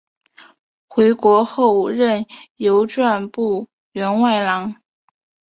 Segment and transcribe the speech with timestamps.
[0.87, 4.77] 回国后任邮传部员外郎。